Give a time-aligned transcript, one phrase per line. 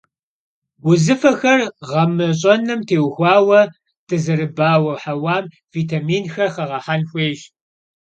[0.89, 3.61] Узыфэхэр гъэмэщӀэным теухуауэ
[4.07, 7.39] дызэрыбауэ хьэуам витаминхэр хэгъэхьэн хуейщ.